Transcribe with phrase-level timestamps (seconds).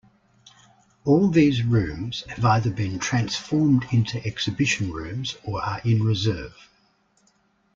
[1.05, 6.55] All these rooms have either been transformed into exhibition rooms or are in reserve.